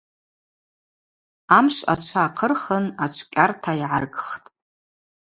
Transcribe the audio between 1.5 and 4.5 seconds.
Амшв ачва ахъырхын ачвкъьарта йгӏаргхтӏ.